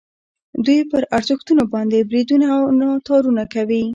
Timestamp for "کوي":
3.53-3.83